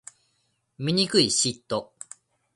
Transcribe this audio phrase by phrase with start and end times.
[0.79, 1.91] 醜い嫉妬